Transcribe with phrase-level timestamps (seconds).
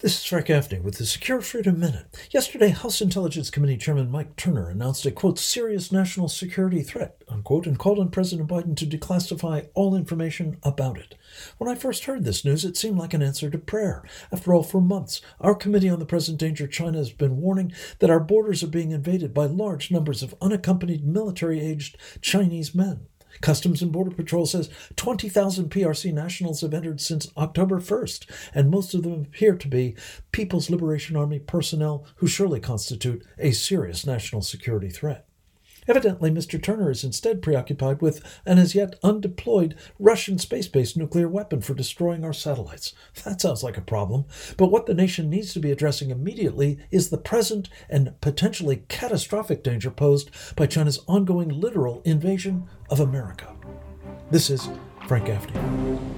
[0.00, 2.28] This is Frank Gaffney with the Secure Freedom Minute.
[2.30, 7.66] Yesterday, House Intelligence Committee Chairman Mike Turner announced a quote serious national security threat unquote
[7.66, 11.16] and called on President Biden to declassify all information about it.
[11.56, 14.04] When I first heard this news, it seemed like an answer to prayer.
[14.30, 18.08] After all, for months, our Committee on the Present Danger China has been warning that
[18.08, 23.08] our borders are being invaded by large numbers of unaccompanied military aged Chinese men.
[23.40, 28.94] Customs and Border Patrol says 20,000 PRC nationals have entered since October 1st, and most
[28.94, 29.96] of them appear to be
[30.32, 35.27] People's Liberation Army personnel who surely constitute a serious national security threat.
[35.88, 36.62] Evidently, Mr.
[36.62, 41.72] Turner is instead preoccupied with an as yet undeployed Russian space based nuclear weapon for
[41.72, 42.92] destroying our satellites.
[43.24, 44.26] That sounds like a problem,
[44.58, 49.64] but what the nation needs to be addressing immediately is the present and potentially catastrophic
[49.64, 53.54] danger posed by China's ongoing literal invasion of America.
[54.30, 54.68] This is
[55.06, 56.17] Frank Gaffney.